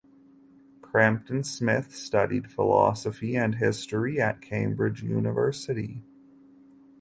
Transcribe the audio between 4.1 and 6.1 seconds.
at Cambridge University.